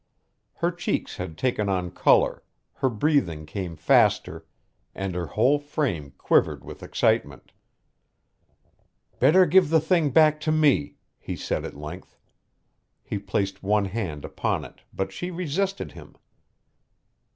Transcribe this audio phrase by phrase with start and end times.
[0.55, 2.41] Her cheeks had taken on color,
[2.73, 4.47] her breathing came faster,
[4.95, 7.51] and her whole frame quivered with excitement.
[9.19, 12.17] "Better give the thing back to me," he said at length.
[13.03, 16.15] He placed one hand upon it but she resisted him.